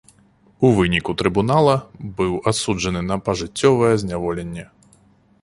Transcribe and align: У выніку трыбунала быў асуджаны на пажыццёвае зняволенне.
У 0.69 0.69
выніку 0.77 1.11
трыбунала 1.21 1.75
быў 2.21 2.33
асуджаны 2.53 3.01
на 3.11 3.19
пажыццёвае 3.29 3.93
зняволенне. 4.07 4.65